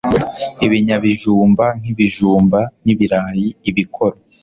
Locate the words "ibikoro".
3.69-4.17